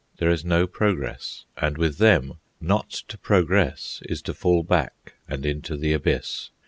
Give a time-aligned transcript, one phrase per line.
[0.17, 5.45] There is no progress, and with them not to progress is to fall back and
[5.45, 6.49] into the Abyss.